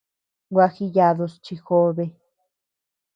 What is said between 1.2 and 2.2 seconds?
chi jobe.